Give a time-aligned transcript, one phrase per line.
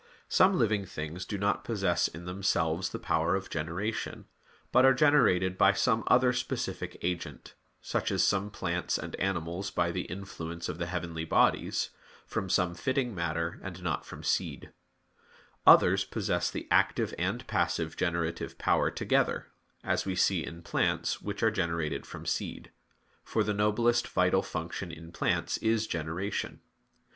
[0.29, 4.25] Some living things do not possess in themselves the power of generation,
[4.71, 9.91] but are generated by some other specific agent, such as some plants and animals by
[9.91, 11.91] the influence of the heavenly bodies,
[12.25, 14.73] from some fitting matter and not from seed:
[15.67, 19.51] others possess the active and passive generative power together;
[19.83, 22.71] as we see in plants which are generated from seed;
[23.23, 26.59] for the noblest vital function in plants is generation.